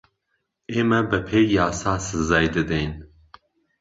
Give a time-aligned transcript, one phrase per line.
[0.73, 2.91] ئێمه بهپێی یاسا سزای دهدهین